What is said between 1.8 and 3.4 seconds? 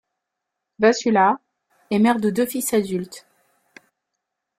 est mère de deux fils adultes.